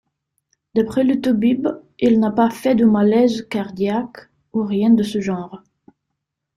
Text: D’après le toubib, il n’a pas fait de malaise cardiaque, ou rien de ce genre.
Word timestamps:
D’après 0.73 1.03
le 1.03 1.21
toubib, 1.21 1.67
il 1.99 2.19
n’a 2.19 2.31
pas 2.31 2.49
fait 2.49 2.73
de 2.73 2.85
malaise 2.85 3.45
cardiaque, 3.51 4.29
ou 4.51 4.63
rien 4.63 4.89
de 4.89 5.03
ce 5.03 5.21
genre. 5.21 5.61